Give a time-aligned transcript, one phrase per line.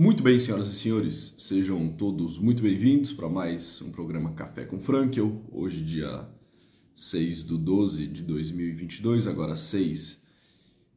[0.00, 4.78] Muito bem, senhoras e senhores, sejam todos muito bem-vindos para mais um programa Café com
[4.78, 5.42] Frankel.
[5.50, 6.24] Hoje, dia
[6.94, 10.22] 6 do 12 de 2022, agora 6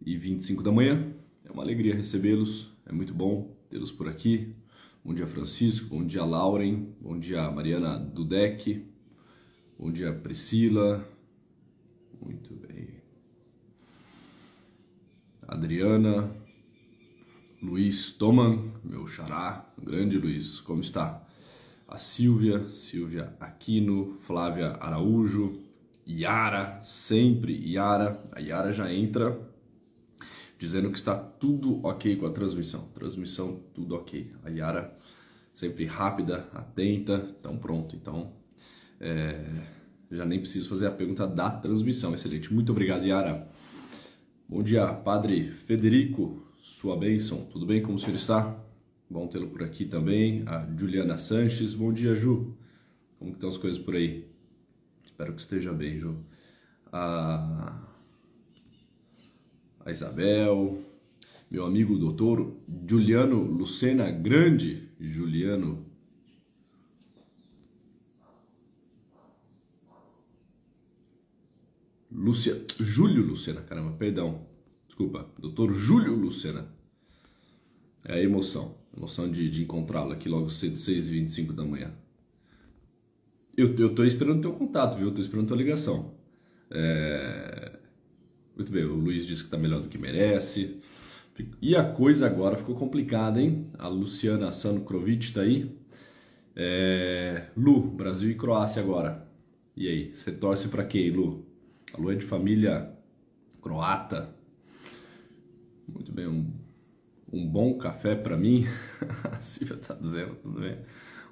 [0.05, 1.15] e 25 da manhã.
[1.43, 4.53] É uma alegria recebê-los, é muito bom tê-los por aqui.
[5.03, 8.85] Bom dia, Francisco, bom dia, Lauren, bom dia, Mariana Dudek,
[9.79, 11.03] bom dia, Priscila.
[12.21, 13.01] Muito bem.
[15.47, 16.39] Adriana,
[17.61, 21.23] Luiz Toman, meu xará, grande Luiz, como está?
[21.87, 25.59] A Silvia, Silvia Aquino, Flávia Araújo,
[26.09, 28.19] Yara, sempre Yara.
[28.31, 29.39] A Yara já entra
[30.57, 32.87] dizendo que está tudo ok com a transmissão.
[32.95, 34.33] Transmissão, tudo ok.
[34.43, 34.97] A Yara
[35.53, 37.95] sempre rápida, atenta, então pronto.
[37.95, 38.33] Então,
[38.99, 39.39] é,
[40.09, 42.15] já nem preciso fazer a pergunta da transmissão.
[42.15, 42.51] Excelente.
[42.51, 43.47] Muito obrigado, Yara.
[44.49, 47.45] Bom dia, Padre Federico sua bênção.
[47.45, 47.81] Tudo bem?
[47.81, 48.55] Como o senhor está?
[49.09, 50.43] Bom tê-lo por aqui também.
[50.45, 51.73] A Juliana Sanches.
[51.73, 52.55] Bom dia, Ju.
[53.17, 54.29] Como estão as coisas por aí?
[55.03, 56.15] Espero que esteja bem, Ju.
[56.91, 57.81] A,
[59.85, 60.79] a Isabel.
[61.49, 62.55] Meu amigo doutor
[62.87, 64.87] Juliano Lucena Grande.
[64.99, 65.85] Juliano.
[72.11, 74.50] Lúcia, Júlio Lucena, caramba, perdão.
[75.01, 76.67] Desculpa, doutor Júlio Lucena.
[78.05, 81.91] É a emoção, emoção de, de encontrá-lo aqui logo cedo, 6h25 da manhã.
[83.57, 85.07] Eu, eu tô esperando teu contato, viu?
[85.07, 86.13] Eu tô esperando tua ligação.
[86.69, 87.79] É...
[88.55, 90.79] Muito bem, o Luiz disse que tá melhor do que merece.
[91.59, 93.71] E a coisa agora ficou complicada, hein?
[93.79, 95.75] A Luciana Sanukrovic tá aí.
[96.55, 97.47] É...
[97.57, 99.27] Lu, Brasil e Croácia agora.
[99.75, 101.43] E aí, você torce para quem, Lu?
[101.91, 102.93] A Lu é de família
[103.63, 104.39] croata,
[105.93, 106.51] muito bem, um,
[107.31, 108.65] um bom café para mim.
[109.31, 110.77] A Silvia está dizendo, tudo bem?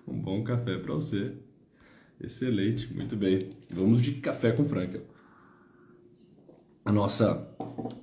[0.07, 1.33] Um bom café para você.
[2.19, 3.49] Excelente, muito bem.
[3.71, 5.03] Vamos de café com Frankel.
[6.83, 7.47] A nossa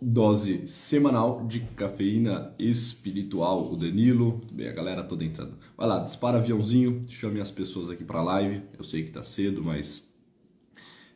[0.01, 3.73] dose semanal de cafeína espiritual.
[3.73, 5.59] O Danilo, tudo bem, a galera toda entrando.
[5.77, 8.63] Vai lá, dispara aviãozinho, chame as pessoas aqui para live.
[8.79, 10.07] Eu sei que tá cedo, mas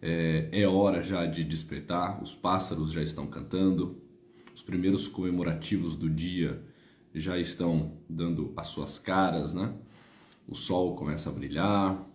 [0.03, 2.23] é, é hora já de despertar.
[2.23, 4.03] Os pássaros já estão cantando,
[4.60, 6.62] os primeiros comemorativos do dia
[7.15, 9.72] já estão dando as suas caras, né?
[10.47, 12.06] O sol começa a brilhar,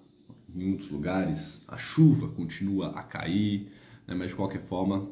[0.53, 3.71] em muitos lugares a chuva continua a cair,
[4.05, 4.13] né?
[4.13, 5.09] mas de qualquer forma,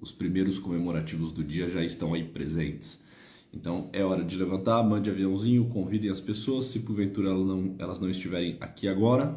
[0.00, 3.02] os primeiros comemorativos do dia já estão aí presentes.
[3.52, 6.66] Então é hora de levantar, mande aviãozinho, convidem as pessoas.
[6.66, 9.36] Se porventura elas não, elas não estiverem aqui agora,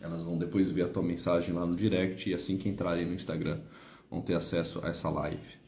[0.00, 3.14] elas vão depois ver a tua mensagem lá no direct e assim que entrarem no
[3.14, 3.60] Instagram
[4.10, 5.65] vão ter acesso a essa live.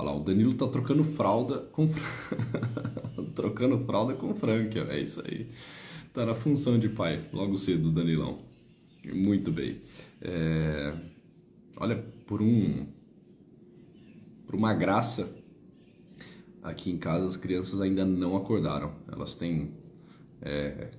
[0.00, 1.86] Olha lá, o Danilo tá trocando fralda com
[3.36, 5.46] trocando fralda com Frank, é isso aí.
[6.14, 8.38] Tá na função de pai, logo cedo, Danilão.
[9.12, 9.76] Muito bem.
[10.22, 10.94] É...
[11.76, 12.86] Olha, por um
[14.46, 15.36] por uma graça
[16.62, 18.94] aqui em casa as crianças ainda não acordaram.
[19.06, 19.74] Elas têm
[20.40, 20.92] é,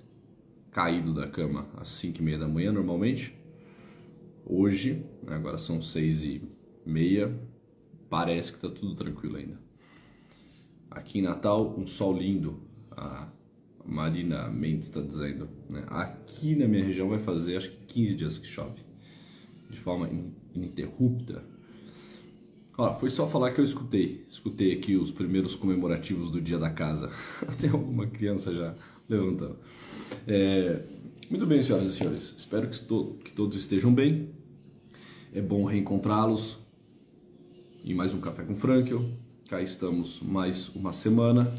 [0.69, 3.35] caído da cama às 5 e meia da manhã normalmente.
[4.45, 6.43] Hoje, né, agora são seis e
[6.85, 7.35] meia,
[8.11, 9.57] parece que está tudo tranquilo ainda.
[10.91, 12.59] Aqui em Natal, um sol lindo,
[12.91, 13.29] a
[13.85, 15.47] Marina Mendes está dizendo.
[15.69, 15.81] Né?
[15.87, 18.81] Aqui na minha região vai fazer acho que 15 dias que chove,
[19.69, 20.09] de forma
[20.53, 21.41] ininterrupta.
[22.77, 24.25] Olha, foi só falar que eu escutei.
[24.29, 27.09] Escutei aqui os primeiros comemorativos do Dia da Casa.
[27.57, 28.75] Tem alguma criança já
[29.07, 29.57] levantando.
[30.27, 30.83] É,
[31.29, 32.35] muito bem, senhoras e senhores.
[32.37, 32.77] Espero que,
[33.23, 34.31] que todos estejam bem.
[35.33, 36.60] É bom reencontrá-los
[37.83, 39.09] em mais um Café com Frankel.
[39.49, 41.51] Cá estamos mais uma semana.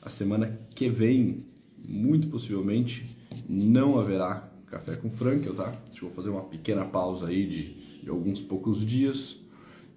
[0.00, 1.44] A semana que vem,
[1.84, 3.16] muito possivelmente,
[3.48, 5.70] não haverá Café com Frankel, tá?
[5.90, 9.36] Deixa eu fazer uma pequena pausa aí de, de alguns poucos dias.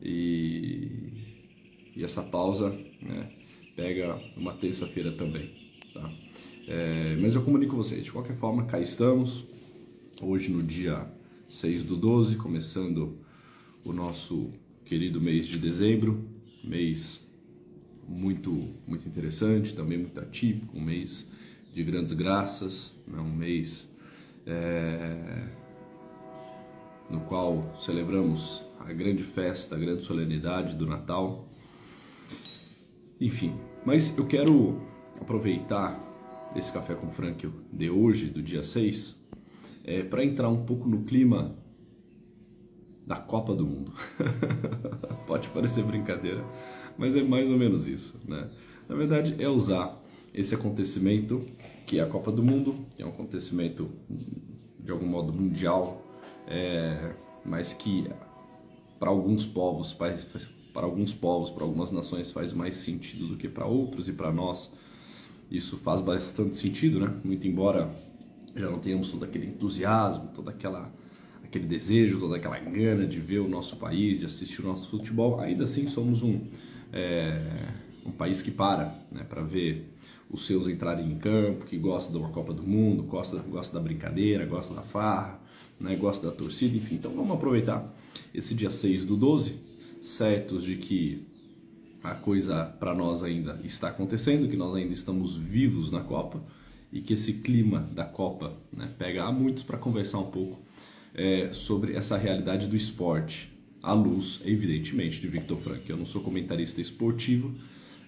[0.02, 1.14] E,
[1.96, 2.70] e essa pausa
[3.02, 3.32] né,
[3.76, 5.52] pega uma terça-feira também,
[5.94, 6.12] tá?
[6.68, 9.46] É, mas eu comunico com vocês, de qualquer forma, cá estamos.
[10.22, 11.08] Hoje no dia
[11.50, 13.18] 6 do 12, começando
[13.84, 14.52] o nosso
[14.90, 16.28] querido mês de dezembro,
[16.64, 17.22] mês
[18.08, 21.28] muito muito interessante, também muito atípico, um mês
[21.72, 23.20] de grandes graças, né?
[23.20, 23.88] um mês
[24.48, 25.46] é,
[27.08, 31.48] no qual celebramos a grande festa, a grande solenidade do Natal.
[33.22, 33.54] Enfim,
[33.86, 34.82] mas eu quero
[35.22, 36.04] aproveitar
[36.56, 39.16] esse café com Frank de hoje, do dia 6,
[39.86, 41.56] é, para entrar um pouco no clima
[43.10, 43.92] da Copa do Mundo.
[45.26, 46.46] Pode parecer brincadeira,
[46.96, 48.48] mas é mais ou menos isso, né?
[48.88, 50.00] Na verdade, é usar
[50.32, 51.44] esse acontecimento
[51.88, 56.06] que é a Copa do Mundo, que é um acontecimento de algum modo mundial,
[56.48, 58.08] é, mas que
[59.00, 63.66] para alguns povos para alguns povos, para algumas nações faz mais sentido do que para
[63.66, 64.72] outros e para nós
[65.50, 67.12] isso faz bastante sentido, né?
[67.24, 67.90] Muito embora
[68.56, 70.92] já não tenhamos todo aquele entusiasmo, toda aquela
[71.50, 75.40] aquele desejo, toda aquela gana de ver o nosso país, de assistir o nosso futebol,
[75.40, 76.42] ainda assim somos um
[76.94, 77.42] é,
[78.06, 79.86] um país que para, né, para ver
[80.30, 83.84] os seus entrarem em campo, que gosta de uma Copa do Mundo, gosta, gosta da
[83.84, 85.40] brincadeira, gosta da farra,
[85.80, 86.96] né, gosta da torcida, enfim.
[86.96, 87.96] Então vamos aproveitar
[88.34, 89.56] esse dia 6 do 12,
[90.04, 91.28] certos de que
[92.04, 96.42] a coisa para nós ainda está acontecendo, que nós ainda estamos vivos na Copa
[96.94, 100.60] e que esse clima da Copa né, pega a muitos para conversar um pouco
[101.20, 103.52] é, sobre essa realidade do esporte,
[103.84, 105.90] à luz, evidentemente, de Victor Frank.
[105.90, 107.54] Eu não sou comentarista esportivo,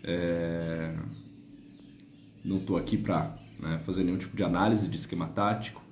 [0.01, 0.97] é,
[2.43, 5.83] não estou aqui para né, fazer nenhum tipo de análise de esquema tático,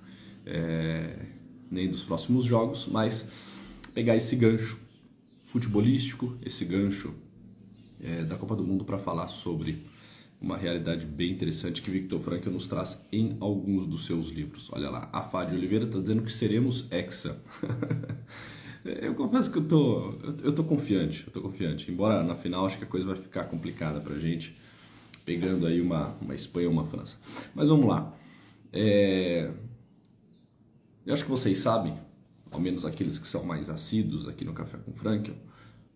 [0.46, 1.26] é,
[1.70, 3.28] nem dos próximos jogos, mas
[3.94, 4.80] pegar esse gancho
[5.44, 7.14] futebolístico, esse gancho
[8.02, 9.84] é, da Copa do Mundo para falar sobre
[10.42, 14.70] uma realidade bem interessante que Victor Frankl nos traz em alguns dos seus livros.
[14.72, 17.38] Olha lá, a Fábio Oliveira está dizendo que seremos hexa.
[18.86, 21.92] eu confesso que eu tô, eu tô confiante, eu tô confiante.
[21.92, 24.56] Embora na final acho que a coisa vai ficar complicada para gente
[25.26, 27.18] pegando aí uma, uma Espanha ou uma França.
[27.54, 28.16] Mas vamos lá.
[28.72, 29.52] É...
[31.06, 31.98] Eu acho que vocês sabem,
[32.50, 35.36] ao menos aqueles que são mais assíduos aqui no Café com Franklin,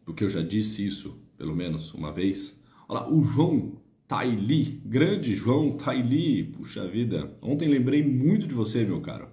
[0.04, 2.62] porque eu já disse isso pelo menos uma vez.
[2.90, 3.82] Olha lá, o João
[4.14, 7.36] Taili, grande João Taili, puxa vida.
[7.42, 9.28] Ontem lembrei muito de você, meu caro.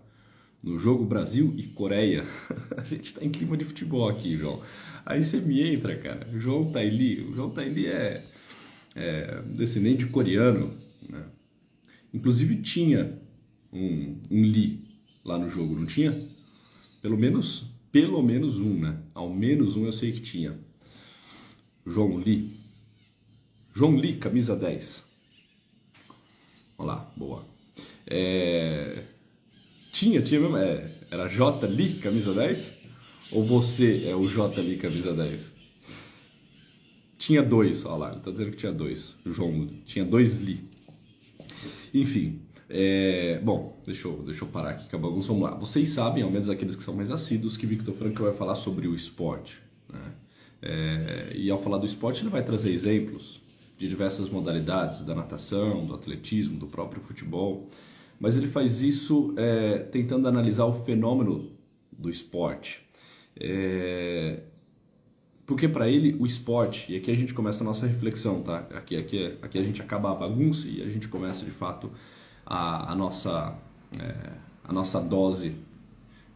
[0.65, 2.25] No jogo Brasil e Coreia.
[2.79, 4.63] A gente está em clima de futebol aqui, João.
[5.05, 6.27] Aí você me entra, cara.
[6.35, 7.21] João Taili.
[7.25, 8.25] O João Taili é
[8.97, 10.73] é, descendente coreano,
[11.11, 11.27] né?
[12.15, 13.19] inclusive tinha
[13.71, 14.83] um, um Lee
[15.23, 16.19] lá no jogo, não tinha?
[17.03, 18.97] Pelo menos, pelo menos um, né?
[19.13, 20.59] Ao menos um eu sei que tinha.
[21.87, 22.60] João Lee.
[23.75, 25.05] João Lee, camisa 10.
[26.79, 27.45] Olha lá, boa.
[28.07, 29.05] É...
[29.93, 30.57] Tinha, tinha mesmo?
[30.57, 30.91] É...
[31.11, 32.73] Era J Lee, camisa 10?
[33.33, 35.61] Ou você é o J Lee, camisa 10?
[37.21, 39.15] Tinha dois, olha lá, ele tá dizendo que tinha dois.
[39.27, 40.59] João tinha dois Li.
[41.93, 45.29] Enfim, é, bom, deixa eu, deixa eu parar aqui com a bagunça.
[45.29, 45.55] Vamos lá.
[45.55, 48.89] Vocês sabem, ao menos aqueles que são mais assíduos, que Victor Frankl vai falar sobre
[48.89, 49.61] o esporte.
[49.93, 50.13] Né?
[50.63, 53.40] É, e ao falar do esporte, ele vai trazer exemplos
[53.81, 57.67] de diversas modalidades, da natação, do atletismo, do próprio futebol.
[58.21, 61.51] Mas ele faz isso é, tentando analisar o fenômeno
[61.91, 62.87] do esporte.
[63.41, 64.41] É,
[65.47, 68.59] porque para ele o esporte, e aqui a gente começa a nossa reflexão, tá?
[68.75, 71.91] Aqui, aqui, aqui a gente acaba a bagunça e a gente começa de fato
[72.45, 73.57] a, a nossa,
[73.99, 75.59] é, a nossa dose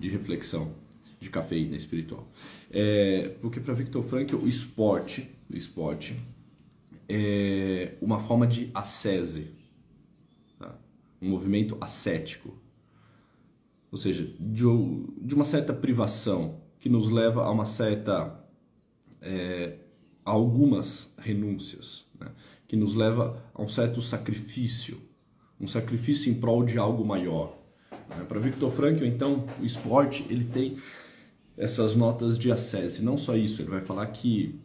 [0.01, 0.73] de reflexão
[1.21, 2.27] de cafeína espiritual.
[2.71, 6.19] É, porque para Victor Frankl o esporte, o esporte
[7.09, 9.53] é uma forma de ascese,
[10.59, 10.79] tá?
[11.21, 12.59] um movimento ascético,
[13.91, 14.65] ou seja, de,
[15.21, 18.45] de uma certa privação que nos leva a uma certa
[19.21, 19.79] é,
[20.25, 22.31] algumas renúncias, né?
[22.67, 25.01] que nos leva a um certo sacrifício,
[25.61, 27.57] um sacrifício em prol de algo maior.
[27.91, 28.25] Né?
[28.29, 30.77] Para Victor Frankl, então, o esporte ele tem
[31.57, 33.03] essas notas de ascese.
[33.03, 34.61] Não só isso, ele vai falar que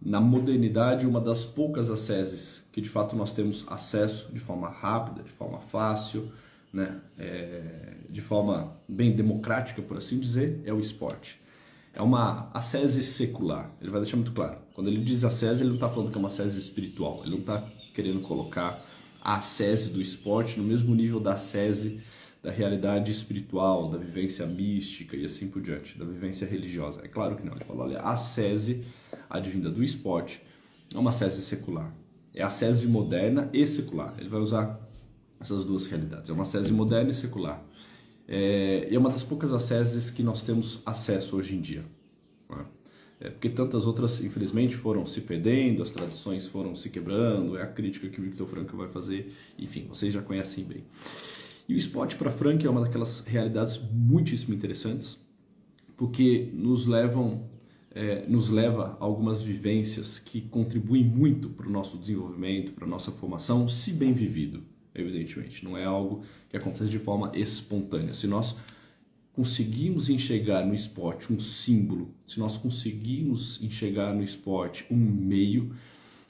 [0.00, 5.22] na modernidade uma das poucas asceses que de fato nós temos acesso de forma rápida,
[5.22, 6.30] de forma fácil,
[6.72, 7.00] né?
[7.18, 11.40] É, de forma bem democrática, por assim dizer, é o esporte
[11.96, 13.74] é uma ascese secular.
[13.80, 14.58] Ele vai deixar muito claro.
[14.74, 17.22] Quando ele diz ascese, ele não está falando que é uma ascese espiritual.
[17.22, 18.84] Ele não está querendo colocar
[19.22, 22.00] a ascese do esporte no mesmo nível da ascese
[22.42, 27.00] da realidade espiritual, da vivência mística e assim por diante, da vivência religiosa.
[27.02, 27.54] É claro que não.
[27.54, 28.84] Ele fala, olha, ascese
[29.28, 30.42] advinda do esporte
[30.94, 31.92] é uma ascese secular.
[32.34, 34.14] É a ascese moderna e secular.
[34.18, 34.80] Ele vai usar
[35.40, 36.30] essas duas realidades.
[36.30, 37.62] É uma ascese moderna e secular.
[38.28, 41.84] É, é uma das poucas asceses que nós temos acesso hoje em dia.
[42.50, 42.64] Né?
[43.20, 47.66] É, porque tantas outras, infelizmente, foram se perdendo, as tradições foram se quebrando, é a
[47.66, 50.84] crítica que o Victor Frankl vai fazer, enfim, vocês já conhecem bem.
[51.68, 55.18] E o esporte para Frank é uma daquelas realidades muitíssimo interessantes,
[55.96, 57.48] porque nos levam,
[57.96, 62.88] é, nos leva a algumas vivências que contribuem muito para o nosso desenvolvimento, para a
[62.88, 64.62] nossa formação, se bem vivido
[64.94, 65.64] evidentemente.
[65.64, 68.14] Não é algo que acontece de forma espontânea.
[68.14, 68.56] Se nós
[69.32, 75.74] conseguimos enxergar no esporte um símbolo, se nós conseguimos enxergar no esporte um meio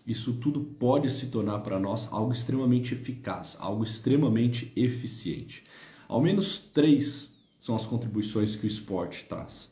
[0.06, 5.64] isso tudo pode se tornar para nós algo extremamente eficaz, algo extremamente eficiente.
[6.06, 9.68] Ao menos três são as contribuições que o esporte traz,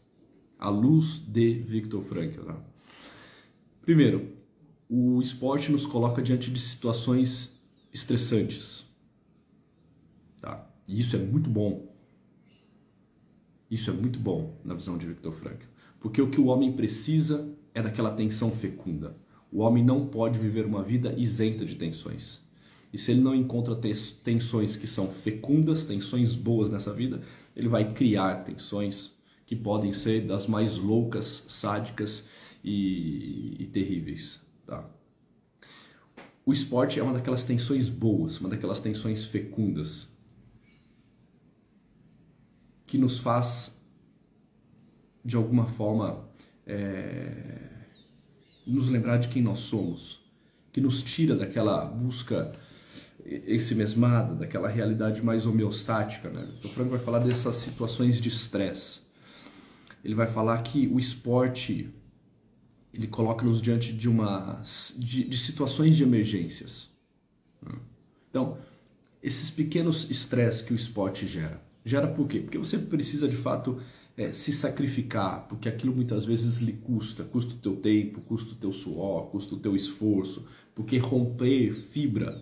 [0.64, 2.40] à luz de Viktor Frankl.
[2.40, 2.56] Né?
[3.82, 4.32] Primeiro,
[4.88, 7.60] o esporte nos coloca diante de situações
[7.92, 8.86] estressantes.
[10.40, 10.66] Tá?
[10.88, 11.94] E isso é muito bom.
[13.70, 15.66] Isso é muito bom na visão de Viktor Frankl.
[16.00, 19.14] Porque o que o homem precisa é daquela tensão fecunda.
[19.52, 22.40] O homem não pode viver uma vida isenta de tensões.
[22.90, 23.78] E se ele não encontra
[24.22, 27.20] tensões que são fecundas, tensões boas nessa vida,
[27.54, 29.13] ele vai criar tensões
[29.46, 32.24] que podem ser das mais loucas, sádicas
[32.62, 34.40] e, e terríveis.
[34.66, 34.88] Tá?
[36.46, 40.08] O esporte é uma daquelas tensões boas, uma daquelas tensões fecundas
[42.86, 43.80] que nos faz,
[45.24, 46.28] de alguma forma,
[46.66, 47.86] é,
[48.66, 50.20] nos lembrar de quem nós somos,
[50.72, 52.54] que nos tira daquela busca
[53.24, 56.28] esse mesmada, daquela realidade mais homeostática.
[56.28, 56.46] Né?
[56.62, 59.03] O Franco vai falar dessas situações de estresse.
[60.04, 61.88] Ele vai falar que o esporte
[62.92, 64.62] ele coloca-nos diante de, uma,
[64.96, 66.88] de, de situações de emergências.
[68.30, 68.58] Então,
[69.22, 71.60] esses pequenos estresses que o esporte gera.
[71.84, 72.40] Gera por quê?
[72.40, 73.80] Porque você precisa de fato
[74.16, 78.56] é, se sacrificar, porque aquilo muitas vezes lhe custa, custa o teu tempo, custa o
[78.56, 82.40] teu suor, custa o teu esforço, porque romper fibra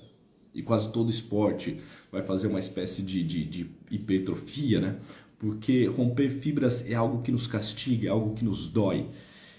[0.54, 4.98] e quase todo esporte vai fazer uma espécie de, de, de hipertrofia, né?
[5.42, 9.08] Porque romper fibras é algo que nos castiga, é algo que nos dói,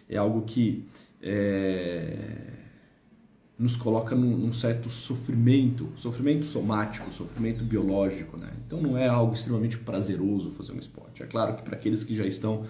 [0.08, 0.86] é algo que
[1.22, 2.18] é,
[3.60, 8.54] nos coloca num, num, certo sofrimento, sofrimento somático, sofrimento biológico, né?
[8.66, 11.22] Então não é algo extremamente prazeroso fazer um esporte.
[11.22, 12.66] É claro que para aqueles que já estão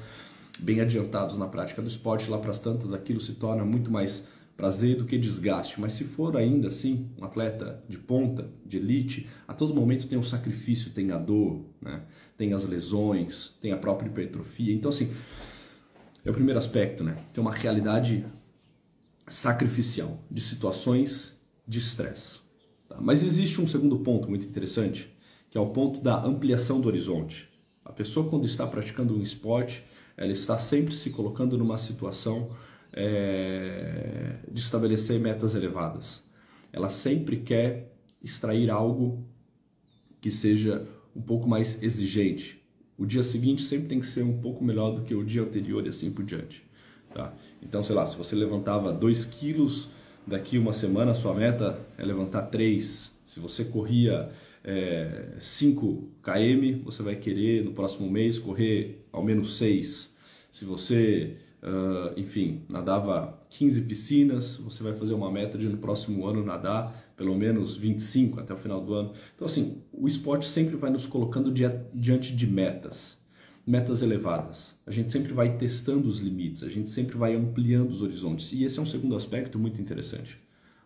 [0.60, 4.28] bem adiantados na prática do esporte, lá para as tantas aquilo se torna muito mais
[4.56, 5.80] prazer do que desgaste.
[5.80, 10.18] Mas se for ainda assim um atleta de ponta, de elite, a todo momento tem
[10.18, 12.04] o sacrifício, tem a dor, né?
[12.38, 14.74] tem as lesões, tem a própria hipertrofia.
[14.74, 15.12] Então assim,
[16.24, 17.18] é o primeiro aspecto, né?
[17.34, 18.26] Tem uma realidade
[19.28, 22.40] sacrificial de situações de estresse.
[22.88, 23.00] Tá?
[23.02, 25.14] Mas existe um segundo ponto muito interessante,
[25.50, 27.50] que é o ponto da ampliação do horizonte.
[27.84, 29.84] A pessoa quando está praticando um esporte,
[30.16, 32.50] ela está sempre se colocando numa situação
[32.94, 36.24] é, de estabelecer metas elevadas.
[36.72, 39.26] Ela sempre quer extrair algo
[40.22, 42.62] que seja um pouco mais exigente.
[42.98, 45.86] O dia seguinte sempre tem que ser um pouco melhor do que o dia anterior
[45.86, 46.64] e assim por diante.
[47.14, 47.34] Tá?
[47.62, 49.90] Então, sei lá, se você levantava 2 quilos,
[50.26, 53.12] daqui uma semana sua meta é levantar 3.
[53.28, 54.30] Se você corria
[54.64, 60.12] é, 5 km, você vai querer no próximo mês correr ao menos 6.
[60.52, 66.28] Se você Uh, enfim, nadava 15 piscinas, você vai fazer uma meta de no próximo
[66.28, 69.14] ano nadar pelo menos 25 até o final do ano.
[69.34, 71.54] Então, assim, o esporte sempre vai nos colocando
[71.94, 73.18] diante de metas,
[73.66, 74.78] metas elevadas.
[74.86, 78.52] A gente sempre vai testando os limites, a gente sempre vai ampliando os horizontes.
[78.52, 80.38] E esse é um segundo aspecto muito interessante.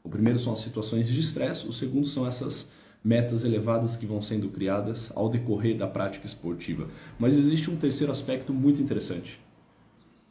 [0.04, 2.70] O primeiro são as situações de estresse, o segundo são essas
[3.04, 6.88] metas elevadas que vão sendo criadas ao decorrer da prática esportiva.
[7.18, 9.40] Mas existe um terceiro aspecto muito interessante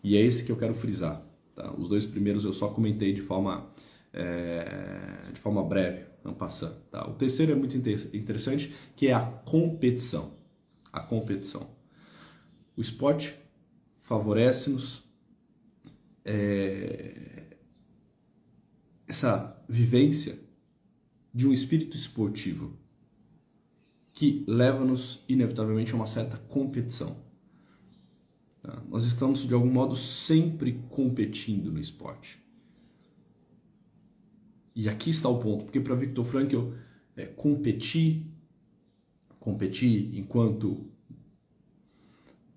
[0.07, 1.21] e é esse que eu quero frisar.
[1.53, 1.75] Tá?
[1.75, 3.69] Os dois primeiros eu só comentei de forma,
[4.13, 6.77] é, de forma breve, não passando.
[6.93, 7.05] Tá?
[7.11, 10.35] O terceiro é muito interessante, que é a competição.
[10.93, 11.69] A competição.
[12.77, 13.35] O esporte
[14.01, 15.03] favorece-nos
[16.25, 17.57] é,
[19.09, 20.39] essa vivência
[21.35, 22.79] de um espírito esportivo
[24.13, 27.26] que leva-nos inevitavelmente a uma certa competição.
[28.67, 28.83] Tá?
[28.89, 32.45] Nós estamos, de algum modo, sempre competindo no esporte.
[34.75, 36.73] E aqui está o ponto, porque para Victor Frankl,
[37.17, 38.27] é, competir,
[39.39, 40.91] competir enquanto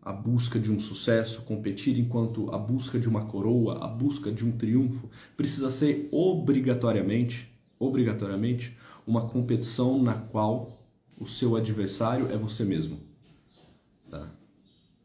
[0.02, 4.44] a busca de um sucesso, competir enquanto a busca de uma coroa, a busca de
[4.44, 8.76] um triunfo, precisa ser obrigatoriamente, obrigatoriamente,
[9.06, 10.84] uma competição na qual
[11.20, 13.00] o seu adversário é você mesmo.
[14.10, 14.39] Tá?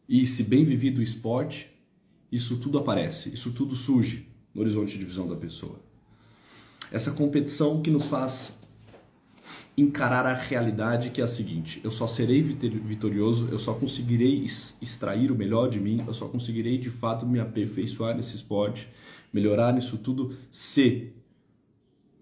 [0.09, 1.71] E se bem vivido o esporte,
[2.31, 5.81] isso tudo aparece, isso tudo surge no horizonte de visão da pessoa.
[6.93, 8.59] Essa competição que nos faz
[9.77, 14.45] encarar a realidade que é a seguinte: eu só serei vitorioso, eu só conseguirei
[14.81, 18.89] extrair o melhor de mim, eu só conseguirei de fato me aperfeiçoar nesse esporte,
[19.33, 21.13] melhorar nisso tudo, se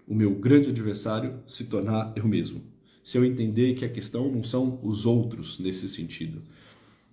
[0.07, 2.63] o meu grande adversário se tornar eu mesmo.
[3.05, 6.43] Se eu entender que a questão não são os outros nesse sentido,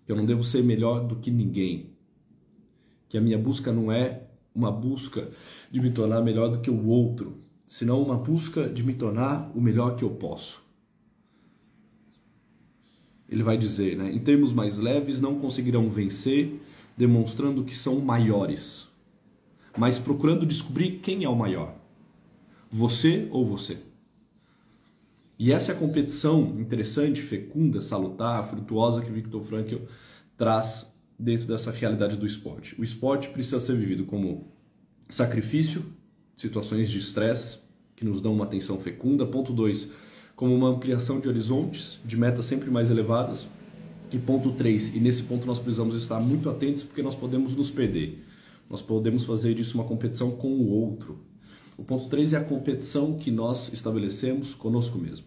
[0.09, 1.91] que eu não devo ser melhor do que ninguém,
[3.07, 4.23] que a minha busca não é
[4.55, 5.29] uma busca
[5.69, 7.37] de me tornar melhor do que o outro,
[7.67, 10.63] senão uma busca de me tornar o melhor que eu posso.
[13.29, 16.59] Ele vai dizer, né, em termos mais leves, não conseguirão vencer,
[16.97, 18.87] demonstrando que são maiores,
[19.77, 21.75] mas procurando descobrir quem é o maior,
[22.67, 23.77] você ou você.
[25.39, 29.77] E essa é a competição interessante, fecunda, salutar, frutuosa que Viktor Frankl
[30.37, 32.79] traz dentro dessa realidade do esporte.
[32.79, 34.51] O esporte precisa ser vivido como
[35.07, 35.85] sacrifício,
[36.35, 37.59] situações de estresse
[37.95, 39.25] que nos dão uma atenção fecunda.
[39.25, 39.89] Ponto 2,
[40.35, 43.47] como uma ampliação de horizontes, de metas sempre mais elevadas.
[44.11, 47.69] E ponto 3, e nesse ponto nós precisamos estar muito atentos porque nós podemos nos
[47.69, 48.25] perder.
[48.69, 51.28] Nós podemos fazer disso uma competição com o outro.
[51.79, 55.25] O ponto 3 é a competição que nós estabelecemos conosco mesmo.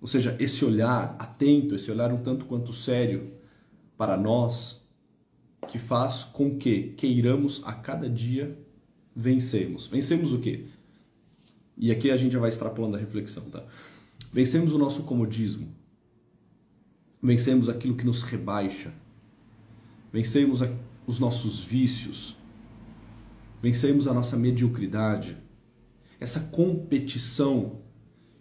[0.00, 3.32] Ou seja, esse olhar atento, esse olhar um tanto quanto sério
[3.96, 4.82] para nós,
[5.68, 8.58] que faz com que queiramos a cada dia
[9.14, 9.86] vencermos.
[9.86, 10.66] Vencemos o quê?
[11.78, 13.64] E aqui a gente já vai extrapolando a reflexão, tá?
[14.32, 15.68] Vencemos o nosso comodismo.
[17.22, 18.92] Vencemos aquilo que nos rebaixa.
[20.12, 20.60] Vencemos
[21.06, 22.36] os nossos vícios.
[23.64, 25.38] Vencemos a nossa mediocridade.
[26.20, 27.80] Essa competição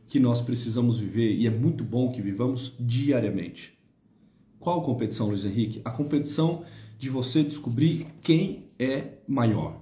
[0.06, 3.74] que nós precisamos viver e é muito bom que vivamos diariamente.
[4.60, 5.82] Qual competição, Luiz Henrique?
[5.86, 6.65] A competição
[7.00, 9.82] de você descobrir quem é maior.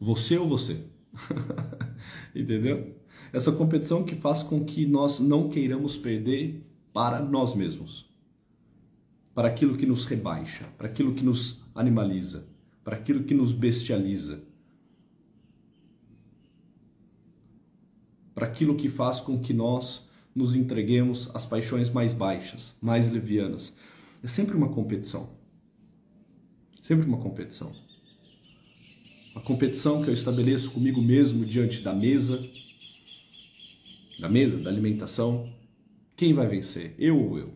[0.00, 0.84] Você ou você?
[2.34, 2.96] Entendeu?
[3.32, 8.12] Essa competição que faz com que nós não queiramos perder para nós mesmos.
[9.32, 12.50] Para aquilo que nos rebaixa, para aquilo que nos animaliza,
[12.84, 14.42] para aquilo que nos bestializa
[18.34, 23.72] para aquilo que faz com que nós nos entreguemos às paixões mais baixas, mais levianas.
[24.22, 25.30] É sempre uma competição.
[26.80, 27.72] Sempre uma competição.
[29.32, 32.44] Uma competição que eu estabeleço comigo mesmo diante da mesa,
[34.18, 35.52] da mesa, da alimentação.
[36.16, 36.94] Quem vai vencer?
[36.98, 37.54] Eu ou eu?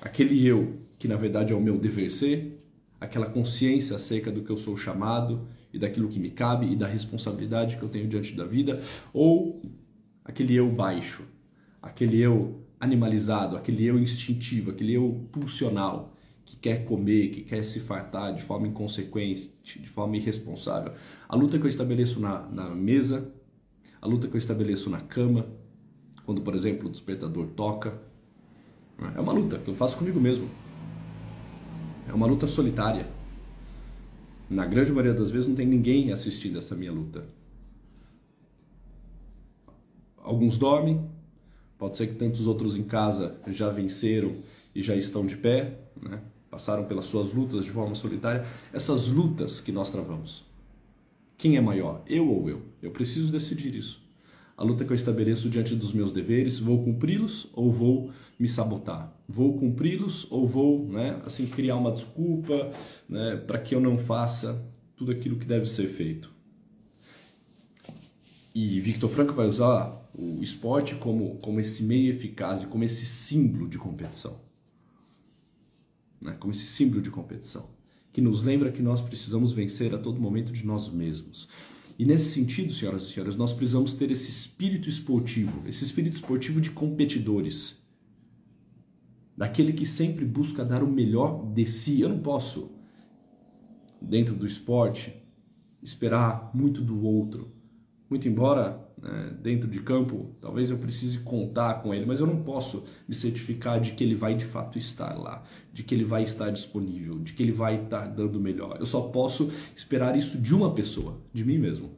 [0.00, 2.57] Aquele eu que na verdade é o meu dever ser,
[3.00, 6.86] aquela consciência acerca do que eu sou chamado e daquilo que me cabe e da
[6.86, 8.82] responsabilidade que eu tenho diante da vida,
[9.12, 9.62] ou
[10.24, 11.22] aquele eu baixo,
[11.80, 17.78] aquele eu animalizado, aquele eu instintivo, aquele eu pulsional que quer comer, que quer se
[17.78, 20.92] fartar de forma inconsequente, de forma irresponsável.
[21.28, 23.30] A luta que eu estabeleço na, na mesa,
[24.00, 25.46] a luta que eu estabeleço na cama,
[26.24, 28.00] quando, por exemplo, o despertador toca,
[29.14, 30.48] é uma luta que eu faço comigo mesmo.
[32.08, 33.06] É uma luta solitária
[34.48, 37.26] na grande maioria das vezes não tem ninguém assistindo essa minha luta.
[40.16, 41.06] Alguns dormem,
[41.76, 44.34] pode ser que tantos outros em casa já venceram
[44.74, 46.20] e já estão de pé, né?
[46.50, 48.46] passaram pelas suas lutas de forma solitária.
[48.72, 50.44] Essas lutas que nós travamos.
[51.36, 52.62] Quem é maior, eu ou eu?
[52.82, 54.07] Eu preciso decidir isso
[54.58, 59.16] a luta que eu estabeleço diante dos meus deveres, vou cumpri-los ou vou me sabotar?
[59.28, 62.72] Vou cumpri-los ou vou, né, assim, criar uma desculpa,
[63.08, 64.60] né, para que eu não faça
[64.96, 66.28] tudo aquilo que deve ser feito?
[68.52, 73.06] E Victor Franco vai usar o esporte como, como esse meio eficaz e como esse
[73.06, 74.40] símbolo de competição.
[76.20, 77.70] Né, como esse símbolo de competição,
[78.12, 81.48] que nos lembra que nós precisamos vencer a todo momento de nós mesmos.
[81.98, 86.60] E nesse sentido, senhoras e senhores, nós precisamos ter esse espírito esportivo, esse espírito esportivo
[86.60, 87.76] de competidores.
[89.36, 92.00] Daquele que sempre busca dar o melhor de si.
[92.00, 92.70] Eu não posso,
[94.00, 95.12] dentro do esporte,
[95.82, 97.52] esperar muito do outro.
[98.08, 102.42] Muito embora né, dentro de campo, talvez eu precise contar com ele, mas eu não
[102.42, 106.22] posso me certificar de que ele vai de fato estar lá, de que ele vai
[106.22, 108.76] estar disponível, de que ele vai estar dando melhor.
[108.80, 111.90] Eu só posso esperar isso de uma pessoa, de mim mesmo.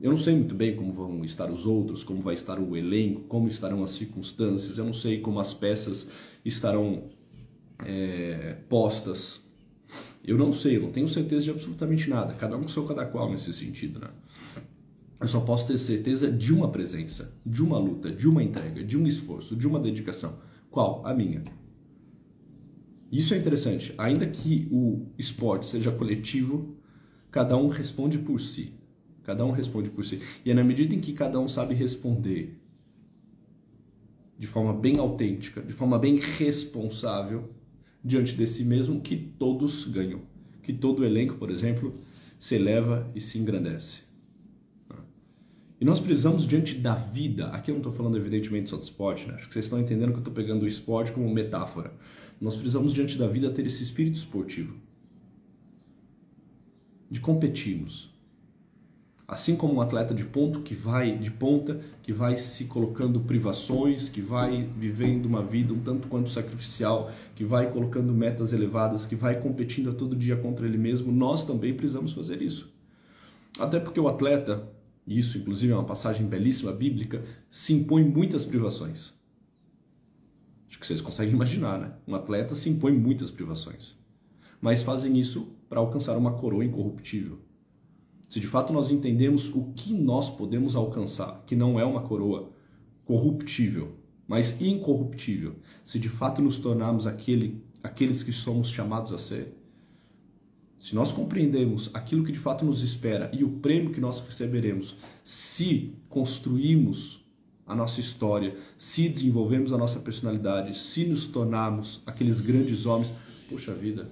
[0.00, 3.22] Eu não sei muito bem como vão estar os outros, como vai estar o elenco,
[3.22, 6.10] como estarão as circunstâncias, eu não sei como as peças
[6.44, 7.04] estarão
[7.82, 9.40] é, postas.
[10.24, 12.32] Eu não sei, eu não tenho certeza de absolutamente nada.
[12.32, 14.08] Cada um com seu cada qual nesse sentido, né?
[15.20, 18.96] Eu só posso ter certeza de uma presença, de uma luta, de uma entrega, de
[18.96, 20.38] um esforço, de uma dedicação.
[20.70, 21.06] Qual?
[21.06, 21.42] A minha.
[23.12, 23.94] Isso é interessante.
[23.98, 26.76] Ainda que o esporte seja coletivo,
[27.30, 28.74] cada um responde por si.
[29.22, 30.20] Cada um responde por si.
[30.44, 32.58] E é na medida em que cada um sabe responder
[34.38, 37.50] de forma bem autêntica, de forma bem responsável
[38.04, 40.20] diante de si mesmo, que todos ganham.
[40.62, 41.94] Que todo o elenco, por exemplo,
[42.38, 44.02] se eleva e se engrandece.
[45.80, 49.26] E nós precisamos, diante da vida, aqui eu não estou falando evidentemente só do esporte,
[49.26, 49.34] né?
[49.34, 51.92] acho que vocês estão entendendo que eu estou pegando o esporte como metáfora.
[52.40, 54.76] Nós precisamos, diante da vida, ter esse espírito esportivo.
[57.10, 58.13] de competirmos.
[59.26, 64.10] Assim como um atleta de ponto que vai de ponta, que vai se colocando privações,
[64.10, 69.16] que vai vivendo uma vida um tanto quanto sacrificial, que vai colocando metas elevadas, que
[69.16, 72.70] vai competindo a todo dia contra ele mesmo, nós também precisamos fazer isso.
[73.58, 74.68] Até porque o atleta,
[75.06, 79.14] e isso inclusive é uma passagem belíssima bíblica, se impõe muitas privações.
[80.68, 81.92] Acho que vocês conseguem imaginar, né?
[82.06, 83.94] Um atleta se impõe muitas privações.
[84.60, 87.38] Mas fazem isso para alcançar uma coroa incorruptível
[88.34, 92.50] se de fato nós entendemos o que nós podemos alcançar, que não é uma coroa
[93.04, 93.92] corruptível,
[94.26, 99.56] mas incorruptível, se de fato nos tornarmos aquele, aqueles que somos chamados a ser,
[100.76, 104.96] se nós compreendemos aquilo que de fato nos espera e o prêmio que nós receberemos,
[105.22, 107.24] se construímos
[107.64, 113.14] a nossa história, se desenvolvemos a nossa personalidade, se nos tornarmos aqueles grandes homens,
[113.48, 114.10] poxa vida,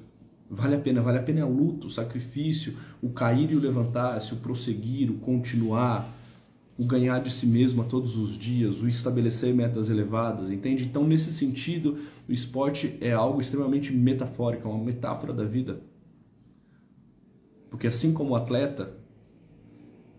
[0.54, 4.34] Vale a pena, vale a pena o luto, o sacrifício, o cair e o levantar-se,
[4.34, 6.14] o prosseguir, o continuar,
[6.76, 10.84] o ganhar de si mesmo a todos os dias, o estabelecer metas elevadas, entende?
[10.84, 15.80] Então, nesse sentido, o esporte é algo extremamente metafórico, é uma metáfora da vida.
[17.70, 18.94] Porque assim como o atleta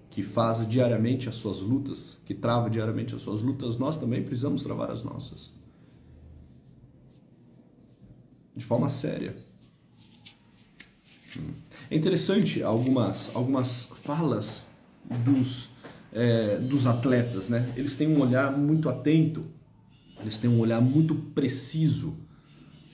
[0.10, 4.64] que faz diariamente as suas lutas, que trava diariamente as suas lutas, nós também precisamos
[4.64, 5.52] travar as nossas.
[8.56, 9.53] De forma séria.
[11.94, 14.64] É interessante algumas, algumas falas
[15.24, 15.70] dos,
[16.12, 17.72] é, dos atletas, né?
[17.78, 19.46] Eles têm um olhar muito atento,
[20.20, 22.16] eles têm um olhar muito preciso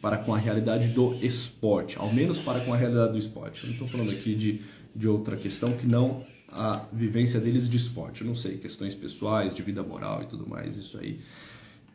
[0.02, 3.64] para com a realidade do esporte, ao menos para com a realidade do esporte.
[3.64, 4.60] Eu não estou falando aqui de,
[4.94, 8.20] de outra questão que não a vivência deles de esporte.
[8.20, 11.22] Eu não sei, questões pessoais, de vida moral e tudo mais, isso aí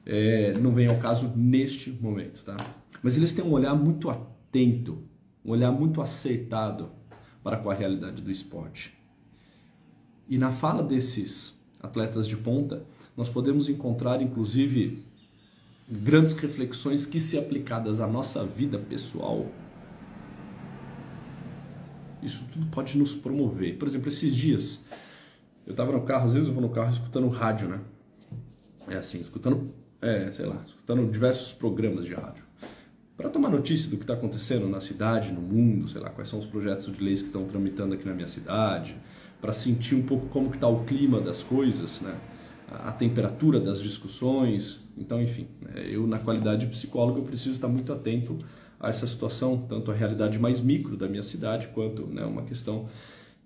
[0.06, 2.56] é, não vem ao caso neste momento, tá?
[3.02, 5.12] Mas eles têm um olhar muito atento
[5.44, 6.90] um olhar muito acertado
[7.42, 8.94] para com a realidade do esporte.
[10.28, 12.82] E na fala desses atletas de ponta,
[13.14, 15.04] nós podemos encontrar inclusive
[15.86, 19.46] grandes reflexões que, se aplicadas à nossa vida pessoal,
[22.22, 23.76] isso tudo pode nos promover.
[23.76, 24.80] Por exemplo, esses dias,
[25.66, 27.80] eu estava no carro, às vezes eu vou no carro escutando rádio, né?
[28.88, 32.43] É assim, escutando, é, sei lá, escutando diversos programas de rádio
[33.16, 36.38] para tomar notícia do que está acontecendo na cidade, no mundo, sei lá, quais são
[36.38, 38.96] os projetos de leis que estão tramitando aqui na minha cidade,
[39.40, 42.14] para sentir um pouco como que está o clima das coisas, né?
[42.68, 44.80] a temperatura das discussões.
[44.96, 45.84] Então, enfim, né?
[45.86, 48.38] eu na qualidade de psicólogo eu preciso estar muito atento
[48.80, 52.88] a essa situação, tanto a realidade mais micro da minha cidade, quanto né, uma questão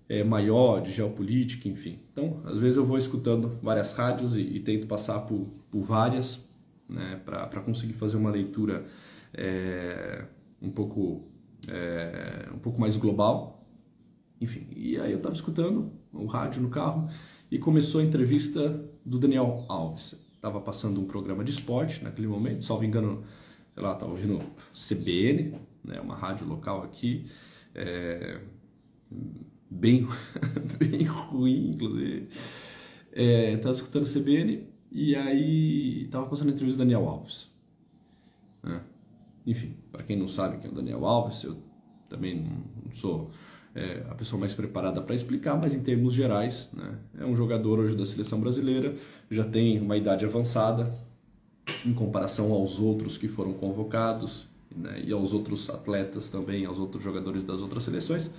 [0.07, 1.99] é, maior de geopolítica, enfim.
[2.11, 6.43] Então, às vezes eu vou escutando várias rádios e, e tento passar por, por várias,
[6.89, 8.85] né, para conseguir fazer uma leitura
[9.33, 10.25] é,
[10.61, 11.29] um pouco
[11.67, 13.65] é, um pouco mais global.
[14.41, 17.09] Enfim, e aí eu estava escutando o rádio no carro
[17.51, 18.69] e começou a entrevista
[19.05, 20.15] do Daniel Alves.
[20.33, 23.23] Estava passando um programa de esporte naquele momento, salvo engano,
[23.73, 24.41] sei lá, estava ouvindo
[24.73, 27.25] CBN, né, uma rádio local aqui,
[27.75, 28.39] é,
[29.69, 30.07] bem,
[30.79, 32.29] bem ruim, inclusive.
[33.11, 37.53] Estava é, escutando CBN e aí estava passando a entrevista do Daniel Alves.
[38.63, 38.81] Né?
[39.45, 41.57] Enfim, para quem não sabe quem é o Daniel Alves, eu
[42.09, 43.31] também não sou
[43.75, 47.79] é, a pessoa mais preparada para explicar, mas em termos gerais, né, é um jogador
[47.79, 48.95] hoje da seleção brasileira,
[49.29, 50.93] já tem uma idade avançada
[51.85, 57.03] em comparação aos outros que foram convocados né, e aos outros atletas também, aos outros
[57.03, 58.29] jogadores das outras seleções.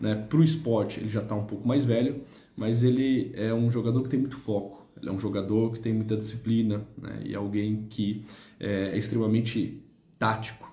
[0.00, 2.22] Né, para o esporte, ele já está um pouco mais velho,
[2.56, 4.86] mas ele é um jogador que tem muito foco.
[4.98, 8.22] Ele é um jogador que tem muita disciplina né, e é alguém que
[8.58, 9.82] é, é extremamente
[10.20, 10.70] tático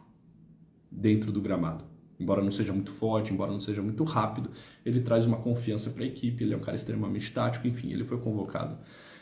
[0.91, 1.85] dentro do gramado.
[2.19, 4.51] Embora não seja muito forte, embora não seja muito rápido,
[4.85, 6.43] ele traz uma confiança para a equipe.
[6.43, 8.77] Ele é um cara extremamente tático, enfim, ele foi convocado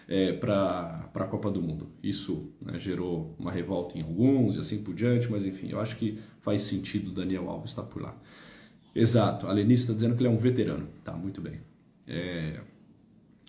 [0.08, 1.90] é, para a Copa do Mundo.
[2.02, 5.96] Isso né, gerou uma revolta em alguns e assim por diante, mas enfim, eu acho
[5.96, 8.18] que faz sentido o Daniel Alves estar por lá.
[8.96, 10.88] Exato, a Lenice está dizendo que ele é um veterano.
[11.04, 11.60] Tá, muito bem.
[12.08, 12.62] É,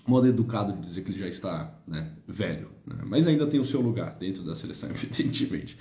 [0.06, 2.96] modo educado de dizer que ele já está né, velho, né?
[3.04, 5.76] mas ainda tem o seu lugar dentro da seleção, evidentemente.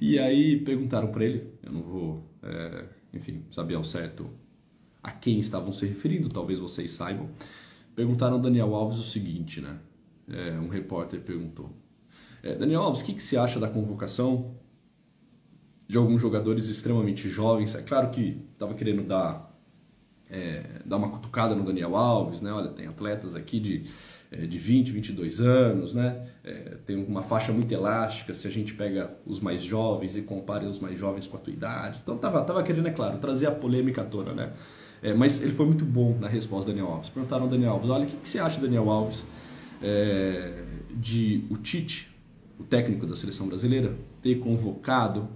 [0.00, 4.30] E aí perguntaram para ele, eu não vou, é, enfim, saber ao certo
[5.02, 7.30] a quem estavam se referindo, talvez vocês saibam.
[7.94, 9.78] Perguntaram ao Daniel Alves o seguinte, né?
[10.28, 11.70] É, um repórter perguntou:
[12.42, 14.54] é, Daniel Alves, o que, que você acha da convocação
[15.88, 17.74] de alguns jogadores extremamente jovens?
[17.74, 19.49] É claro que estava querendo dar
[20.30, 22.52] é, dar uma cutucada no Daniel Alves, né?
[22.52, 23.82] Olha, tem atletas aqui de,
[24.30, 26.28] é, de 20, 22 anos, né?
[26.44, 30.64] É, tem uma faixa muito elástica se a gente pega os mais jovens e compara
[30.66, 31.98] os mais jovens com a tua idade.
[32.02, 34.52] Então tava, tava querendo, é claro, trazer a polêmica toda, né?
[35.02, 37.08] É, mas ele foi muito bom na resposta Daniel Alves.
[37.08, 39.24] Perguntaram ao Daniel Alves, olha, o que, que você acha, Daniel Alves,
[39.82, 40.62] é,
[40.94, 42.14] de o Tite,
[42.58, 45.28] o técnico da seleção brasileira, ter convocado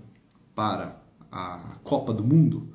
[0.55, 1.03] para
[1.33, 2.74] a Copa do Mundo,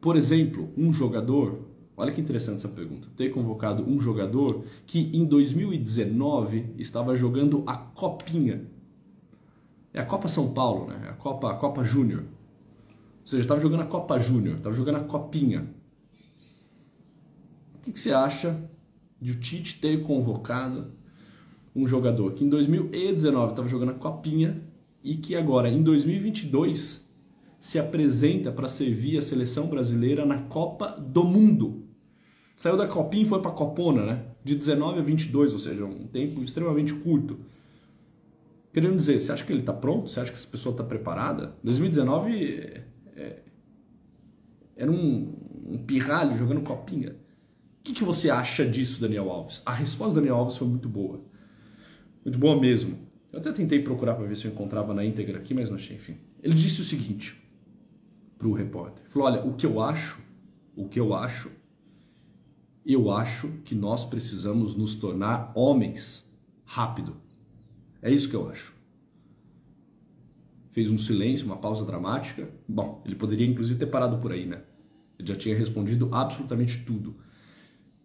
[0.00, 5.24] por exemplo, um jogador, olha que interessante essa pergunta, ter convocado um jogador que em
[5.24, 8.66] 2019 estava jogando a Copinha.
[9.92, 11.02] É a Copa São Paulo, né?
[11.06, 12.20] É a Copa, a Copa Júnior.
[12.20, 15.68] Ou seja, estava jogando a Copa Júnior, estava jogando a Copinha.
[17.74, 18.62] O que, que você acha
[19.20, 20.92] de o Tite ter convocado
[21.74, 24.62] um jogador que em 2019 estava jogando a Copinha
[25.02, 27.07] e que agora em 2022
[27.58, 31.84] se apresenta para servir a seleção brasileira na Copa do Mundo.
[32.56, 34.24] Saiu da Copinha e foi para a Copona, né?
[34.44, 37.38] De 19 a 22, ou seja, um tempo extremamente curto.
[38.72, 40.08] Querendo dizer, você acha que ele está pronto?
[40.08, 41.56] Você acha que essa pessoa está preparada?
[41.62, 42.84] 2019 é,
[43.16, 43.42] é,
[44.76, 45.34] era um,
[45.66, 47.10] um pirralho jogando Copinha.
[47.10, 49.62] O que, que você acha disso, Daniel Alves?
[49.64, 51.20] A resposta do Daniel Alves foi muito boa.
[52.24, 52.98] Muito boa mesmo.
[53.32, 55.96] Eu até tentei procurar para ver se eu encontrava na íntegra aqui, mas não achei,
[55.96, 56.16] enfim.
[56.42, 57.40] Ele disse o seguinte:
[58.38, 59.04] para o repórter.
[59.08, 60.18] Falou: olha, o que eu acho,
[60.76, 61.50] o que eu acho,
[62.86, 66.24] eu acho que nós precisamos nos tornar homens
[66.64, 67.16] rápido.
[68.00, 68.72] É isso que eu acho.
[70.70, 72.48] Fez um silêncio, uma pausa dramática.
[72.68, 74.62] Bom, ele poderia inclusive ter parado por aí, né?
[75.18, 77.16] Ele já tinha respondido absolutamente tudo.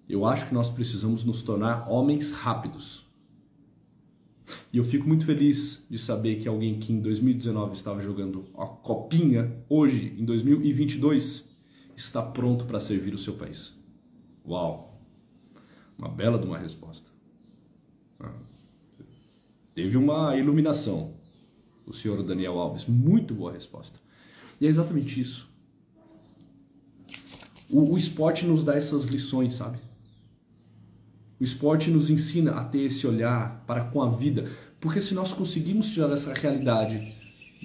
[0.10, 3.06] Eu acho que nós precisamos nos tornar homens rápidos.
[4.72, 8.66] E eu fico muito feliz de saber que alguém que em 2019 estava jogando a
[8.66, 11.50] copinha, hoje, em 2022,
[11.96, 13.74] está pronto para servir o seu país.
[14.46, 15.02] Uau!
[15.98, 17.12] Uma bela de uma resposta.
[18.20, 18.34] Ah.
[19.74, 21.14] Teve uma iluminação,
[21.88, 22.86] o senhor Daniel Alves.
[22.86, 24.00] Muito boa resposta.
[24.60, 25.50] E é exatamente isso.
[27.70, 29.80] O, o esporte nos dá essas lições, sabe?
[31.44, 35.34] O esporte nos ensina a ter esse olhar para com a vida, porque se nós
[35.34, 37.14] conseguimos tirar essa realidade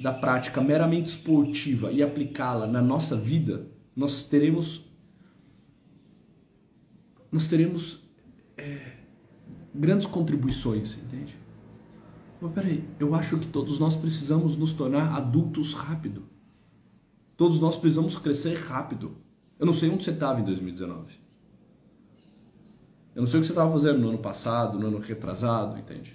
[0.02, 4.84] da prática meramente esportiva e aplicá-la na nossa vida, nós teremos
[7.30, 8.00] nós teremos
[8.56, 8.94] é,
[9.72, 11.36] grandes contribuições, entende?
[12.40, 16.24] Mas peraí, eu acho que todos nós precisamos nos tornar adultos rápido.
[17.36, 19.18] Todos nós precisamos crescer rápido.
[19.56, 21.27] Eu não sei onde você estava em 2019.
[23.18, 26.14] Eu não sei o que você estava fazendo no ano passado, no ano retrasado, entende?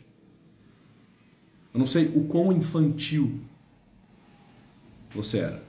[1.74, 3.42] Eu não sei o quão infantil
[5.14, 5.62] você era.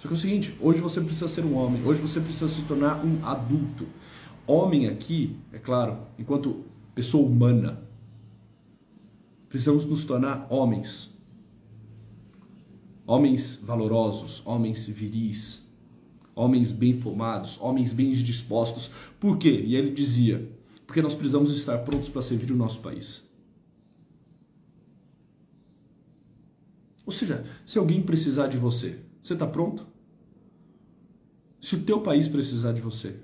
[0.00, 2.62] Só que é o seguinte, hoje você precisa ser um homem, hoje você precisa se
[2.62, 3.86] tornar um adulto.
[4.46, 7.82] Homem aqui, é claro, enquanto pessoa humana,
[9.50, 11.10] precisamos nos tornar homens.
[13.06, 15.70] Homens valorosos, homens viris,
[16.34, 18.90] homens bem formados, homens bem dispostos.
[19.20, 19.62] Por quê?
[19.66, 20.53] E ele dizia:
[20.86, 23.28] porque nós precisamos estar prontos para servir o nosso país.
[27.06, 29.86] Ou seja, se alguém precisar de você, você está pronto?
[31.60, 33.16] Se o teu país precisar de você.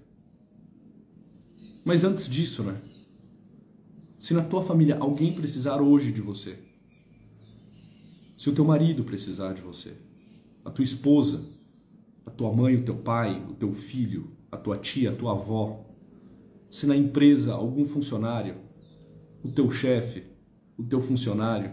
[1.84, 2.80] Mas antes disso, né?
[4.18, 6.58] Se na tua família alguém precisar hoje de você,
[8.36, 9.94] se o teu marido precisar de você,
[10.64, 11.42] a tua esposa,
[12.24, 15.89] a tua mãe, o teu pai, o teu filho, a tua tia, a tua avó,
[16.70, 18.54] se na empresa algum funcionário,
[19.44, 20.24] o teu chefe,
[20.78, 21.72] o teu funcionário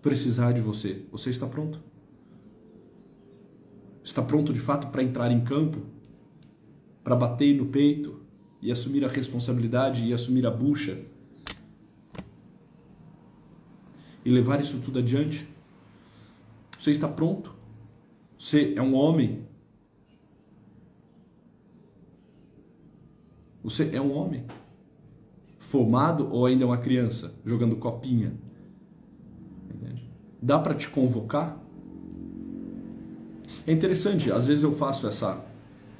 [0.00, 1.82] precisar de você, você está pronto?
[4.04, 5.82] Está pronto de fato para entrar em campo?
[7.02, 8.22] Para bater no peito
[8.62, 10.98] e assumir a responsabilidade e assumir a bucha?
[14.24, 15.46] E levar isso tudo adiante?
[16.78, 17.54] Você está pronto?
[18.38, 19.49] Você é um homem
[23.62, 24.44] Você é um homem
[25.58, 28.32] formado ou ainda é uma criança jogando copinha?
[29.74, 30.10] Entende?
[30.40, 31.58] Dá para te convocar?
[33.66, 35.44] É interessante, às vezes eu faço essa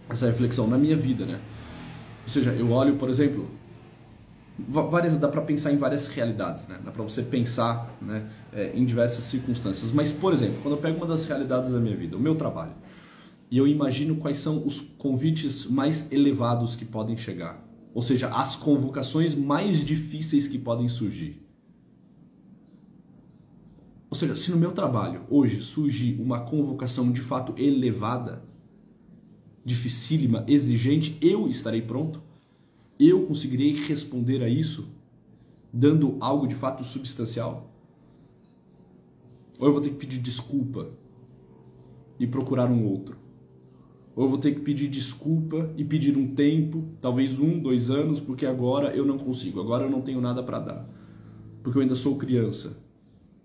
[0.08, 1.40] essa reflexão na minha vida, né?
[2.24, 3.48] Ou seja, eu olho, por exemplo,
[4.68, 6.78] várias dá para pensar em várias realidades, né?
[6.84, 9.92] Dá para você pensar, né, é, em diversas circunstâncias.
[9.92, 12.72] Mas, por exemplo, quando eu pego uma das realidades da minha vida, o meu trabalho,
[13.50, 18.54] e eu imagino quais são os convites mais elevados que podem chegar, ou seja, as
[18.54, 21.42] convocações mais difíceis que podem surgir.
[24.08, 28.42] Ou seja, se no meu trabalho hoje surgir uma convocação de fato elevada,
[29.64, 32.22] dificílima, exigente, eu estarei pronto?
[32.98, 34.88] Eu conseguirei responder a isso
[35.72, 37.72] dando algo de fato substancial?
[39.58, 40.90] Ou eu vou ter que pedir desculpa
[42.18, 43.19] e procurar um outro?
[44.14, 48.20] Ou eu vou ter que pedir desculpa e pedir um tempo, talvez um, dois anos,
[48.20, 50.88] porque agora eu não consigo, agora eu não tenho nada para dar.
[51.62, 52.76] Porque eu ainda sou criança.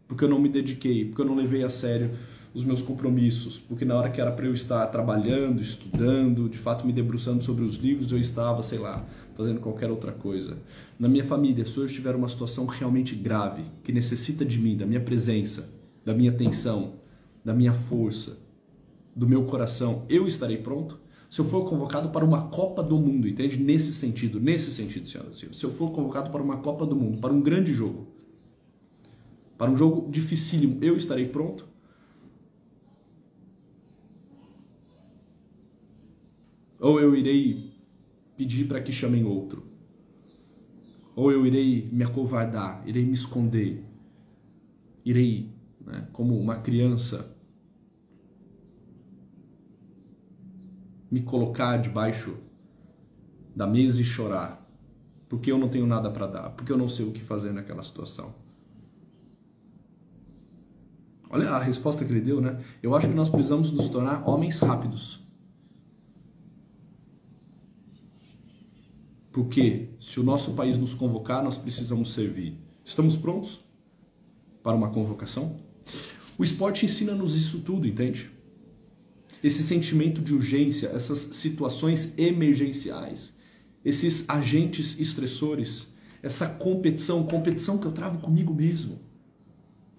[0.07, 2.11] Porque eu não me dediquei, porque eu não levei a sério
[2.55, 6.87] os meus compromissos, porque na hora que era para eu estar trabalhando, estudando, de fato
[6.87, 10.57] me debruçando sobre os livros, eu estava, sei lá, fazendo qualquer outra coisa.
[10.97, 14.85] Na minha família, se hoje tiver uma situação realmente grave, que necessita de mim, da
[14.85, 15.69] minha presença,
[16.05, 16.93] da minha atenção,
[17.43, 18.37] da minha força,
[19.15, 20.99] do meu coração, eu estarei pronto?
[21.29, 23.57] Se eu for convocado para uma Copa do Mundo, entende?
[23.57, 25.59] Nesse sentido, nesse sentido, senhoras e senhores.
[25.59, 28.07] Se eu for convocado para uma Copa do Mundo, para um grande jogo,
[29.57, 31.67] para um jogo dificílimo, eu estarei pronto?
[36.79, 37.73] Ou eu irei
[38.37, 39.63] pedir para que chamem outro?
[41.15, 43.83] Ou eu irei me acovardar, irei me esconder,
[45.03, 45.49] irei,
[45.85, 47.34] né, como uma criança,
[51.15, 52.35] me colocar debaixo
[53.55, 54.69] da mesa e chorar,
[55.29, 57.81] porque eu não tenho nada para dar, porque eu não sei o que fazer naquela
[57.81, 58.35] situação.
[61.29, 62.61] Olha a resposta que ele deu, né?
[62.83, 65.25] Eu acho que nós precisamos nos tornar homens rápidos.
[69.31, 72.59] Porque se o nosso país nos convocar, nós precisamos servir.
[72.83, 73.63] Estamos prontos
[74.61, 75.55] para uma convocação?
[76.37, 78.34] O esporte ensina-nos isso tudo, entende?
[79.43, 83.33] Esse sentimento de urgência, essas situações emergenciais,
[83.83, 85.93] esses agentes estressores,
[86.23, 88.99] essa competição, competição que eu travo comigo mesmo.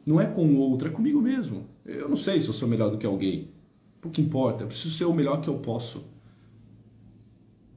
[0.05, 1.67] Não é com o outro, é comigo mesmo.
[1.85, 3.51] Eu não sei se eu sou melhor do que alguém.
[4.05, 6.05] O que importa, eu preciso ser o melhor que eu posso.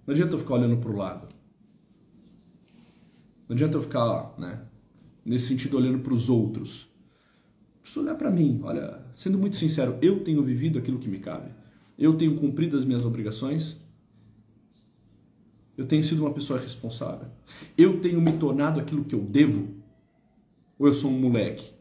[0.05, 1.27] Não adianta eu ficar olhando para o lado.
[3.47, 4.61] Não adianta eu ficar, né,
[5.23, 6.88] nesse sentido, olhando para os outros.
[7.89, 8.61] Preciso olhar para mim.
[8.63, 11.49] Olha, sendo muito sincero, eu tenho vivido aquilo que me cabe.
[11.97, 13.77] Eu tenho cumprido as minhas obrigações.
[15.75, 17.27] Eu tenho sido uma pessoa responsável.
[17.75, 19.69] Eu tenho me tornado aquilo que eu devo.
[20.77, 21.73] Ou eu sou um moleque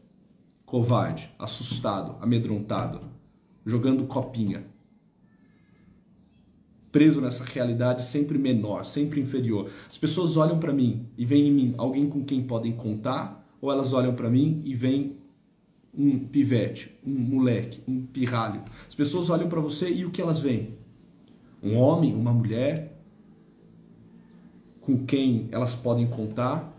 [0.65, 3.01] covarde, assustado, amedrontado,
[3.63, 4.65] jogando copinha,
[6.91, 9.69] preso nessa realidade sempre menor, sempre inferior.
[9.87, 13.71] As pessoas olham para mim e veem em mim alguém com quem podem contar, ou
[13.71, 15.19] elas olham para mim e veem
[15.93, 18.63] um pivete, um moleque, um pirralho.
[18.87, 20.77] As pessoas olham para você e o que elas veem?
[21.61, 22.97] Um homem, uma mulher
[24.81, 26.75] com quem elas podem contar,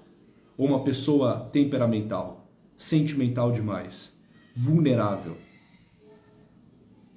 [0.57, 4.13] ou uma pessoa temperamental, sentimental demais,
[4.55, 5.37] vulnerável,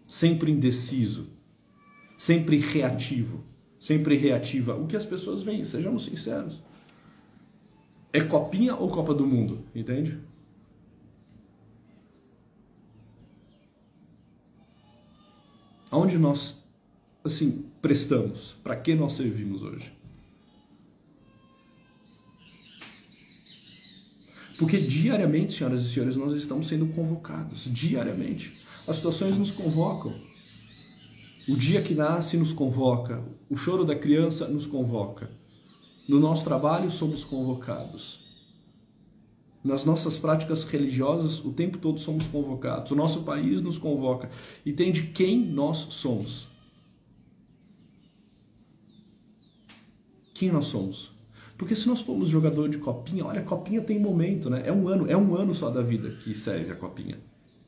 [0.08, 1.28] sempre indeciso,
[2.18, 3.44] sempre reativo,
[3.80, 4.76] sempre reativa.
[4.76, 6.62] O que as pessoas veem, sejamos sinceros.
[8.12, 10.20] É copinha ou Copa do Mundo, entende?
[15.94, 16.60] Aonde nós,
[17.24, 18.56] assim, prestamos?
[18.64, 19.94] Para que nós servimos hoje?
[24.58, 27.72] Porque diariamente, senhoras e senhores, nós estamos sendo convocados.
[27.72, 28.60] Diariamente.
[28.88, 30.16] As situações nos convocam.
[31.48, 35.30] O dia que nasce nos convoca, o choro da criança nos convoca.
[36.10, 38.23] No nosso trabalho somos convocados.
[39.64, 42.92] Nas nossas práticas religiosas, o tempo todo somos convocados.
[42.92, 44.30] O nosso país nos convoca.
[44.66, 46.48] E tem de quem nós somos.
[50.34, 51.12] Quem nós somos?
[51.58, 54.64] Porque se nós formos jogador de copinha, olha, copinha tem momento, né?
[54.66, 57.18] É um ano, é um ano só da vida que serve a copinha.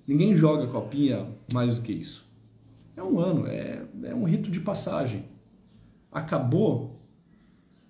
[0.06, 2.26] Ninguém joga copinha mais do que isso.
[2.98, 5.24] É um ano, é, é um rito de passagem.
[6.12, 7.00] Acabou,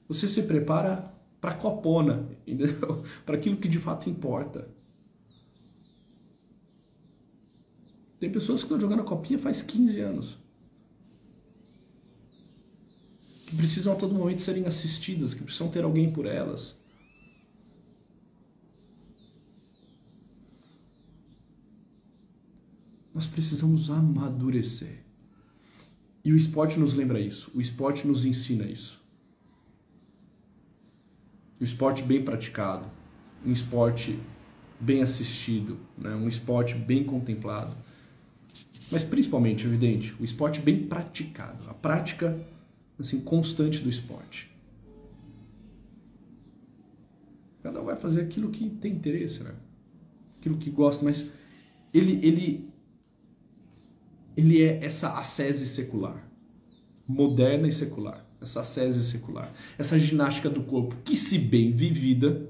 [0.07, 1.11] você se prepara
[1.45, 2.27] para copona,
[3.23, 4.67] para aquilo que de fato importa.
[8.19, 10.37] Tem pessoas que estão jogando a copinha faz 15 anos.
[13.45, 16.75] Que precisam a todo momento serem assistidas, que precisam ter alguém por elas.
[23.13, 25.05] Nós precisamos amadurecer.
[26.23, 29.04] E o esporte nos lembra isso, o esporte nos ensina isso.
[31.59, 32.89] O esporte bem praticado,
[33.45, 34.19] um esporte
[34.79, 36.13] bem assistido, né?
[36.15, 37.75] um esporte bem contemplado.
[38.91, 42.39] Mas principalmente, evidente, o esporte bem praticado, a prática
[42.99, 44.51] assim constante do esporte.
[47.63, 49.55] Cada um vai fazer aquilo que tem interesse, né?
[50.37, 51.31] Aquilo que gosta, mas
[51.93, 52.69] ele, ele
[54.37, 56.27] ele é essa ascese secular,
[57.07, 62.49] moderna e secular, essa ascese secular, essa ginástica do corpo que, se bem vivida,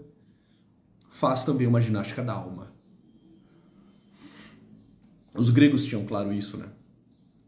[1.10, 2.72] faz também uma ginástica da alma.
[5.34, 6.68] Os gregos tinham claro isso, né?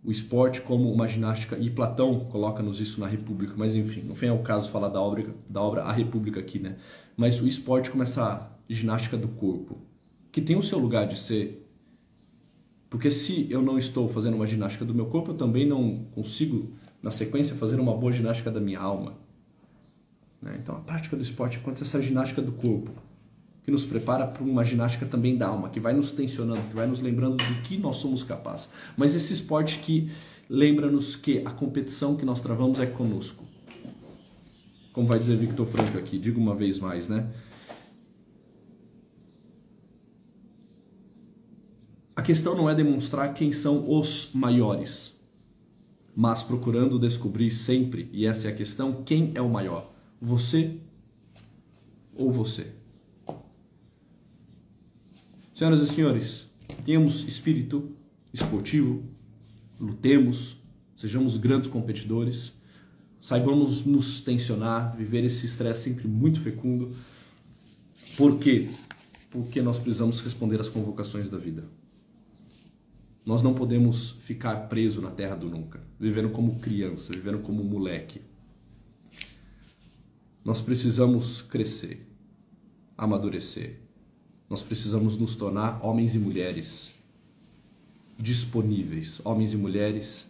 [0.07, 4.29] o esporte como uma ginástica, e Platão coloca-nos isso na República, mas enfim, não vem
[4.29, 6.77] ao caso falar da obra, da obra A República aqui, né?
[7.17, 9.79] Mas o esporte como essa ginástica do corpo,
[10.31, 11.67] que tem o seu lugar de ser.
[12.89, 16.71] Porque se eu não estou fazendo uma ginástica do meu corpo, eu também não consigo,
[17.01, 19.17] na sequência, fazer uma boa ginástica da minha alma.
[20.41, 20.57] Né?
[20.61, 22.91] Então a prática do esporte é quanto essa ginástica do corpo,
[23.63, 26.87] que nos prepara para uma ginástica também da alma, que vai nos tensionando, que vai
[26.87, 28.69] nos lembrando do que nós somos capazes.
[28.95, 30.09] Mas esse esporte que
[30.49, 33.43] lembra-nos que a competição que nós travamos é conosco.
[34.93, 37.29] Como vai dizer Victor Franco aqui, digo uma vez mais, né?
[42.15, 45.13] A questão não é demonstrar quem são os maiores,
[46.19, 50.77] mas procurando descobrir sempre, e essa é a questão, quem é o maior, você
[52.15, 52.71] ou você.
[55.53, 56.47] Senhoras e senhores,
[56.83, 57.91] tenhamos espírito
[58.33, 59.03] esportivo,
[59.79, 60.57] lutemos,
[60.95, 62.51] sejamos grandes competidores,
[63.21, 66.89] saibamos nos tensionar, viver esse estresse sempre muito fecundo.
[68.17, 68.67] Por quê?
[69.29, 71.76] Porque nós precisamos responder às convocações da vida.
[73.27, 78.21] Nós não podemos ficar preso na terra do nunca, vivendo como criança, vivendo como moleque.
[80.45, 82.07] Nós precisamos crescer,
[82.97, 83.81] amadurecer,
[84.49, 86.95] nós precisamos nos tornar homens e mulheres
[88.17, 90.25] disponíveis, homens e mulheres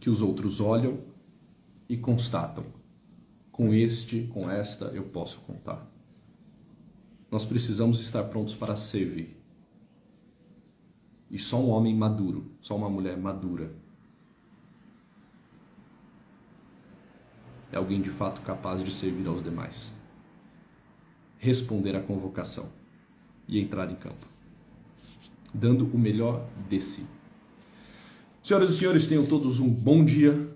[0.00, 0.98] que os outros olham
[1.88, 2.64] e constatam.
[3.52, 5.97] Com este, com esta, eu posso contar.
[7.30, 9.36] Nós precisamos estar prontos para servir.
[11.30, 13.70] E só um homem maduro, só uma mulher madura
[17.72, 19.92] é alguém de fato capaz de servir aos demais,
[21.38, 22.66] responder à convocação
[23.46, 24.26] e entrar em campo,
[25.52, 27.06] dando o melhor de si.
[28.42, 30.48] Senhoras e senhores, tenham todos um bom dia.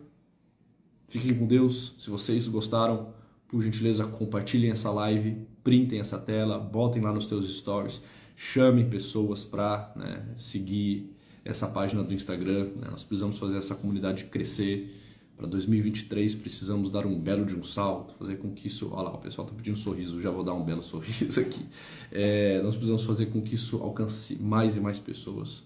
[1.09, 1.95] Fiquem com Deus.
[1.99, 3.12] Se vocês gostaram,
[3.53, 8.01] por gentileza, compartilhem essa live, printem essa tela, botem lá nos teus stories,
[8.35, 12.71] chamem pessoas para né, seguir essa página do Instagram.
[12.75, 12.89] Né?
[12.91, 14.99] Nós precisamos fazer essa comunidade crescer.
[15.37, 18.89] Para 2023 precisamos dar um belo de um salto, fazer com que isso.
[18.91, 21.67] Olha lá, o pessoal está pedindo sorriso, já vou dar um belo sorriso aqui.
[22.11, 25.63] É, nós precisamos fazer com que isso alcance mais e mais pessoas.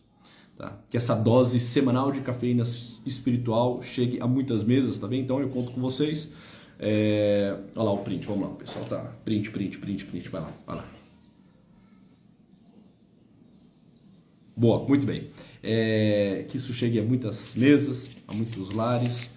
[0.57, 0.77] Tá?
[0.91, 5.21] Que essa dose semanal de cafeína espiritual chegue a muitas mesas, tá bem?
[5.21, 6.33] Então eu conto com vocês.
[6.79, 7.57] É...
[7.75, 8.99] Olha lá o print, vamos lá, o pessoal tá.
[9.25, 10.85] Print, print, print, print, vai lá, vai lá.
[14.57, 15.31] Boa, muito bem.
[15.63, 16.45] É...
[16.49, 19.31] Que isso chegue a muitas mesas, a muitos lares.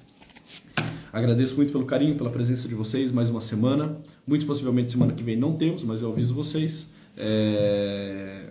[1.11, 3.99] Agradeço muito pelo carinho, pela presença de vocês mais uma semana.
[4.27, 6.85] Muito possivelmente semana que vem não temos, mas eu aviso vocês.
[7.17, 8.49] É...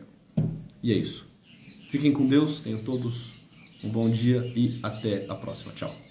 [0.82, 1.26] E é isso.
[1.90, 3.34] Fiquem com Deus, tenham todos
[3.82, 5.72] um bom dia e até a próxima.
[5.72, 6.07] Tchau.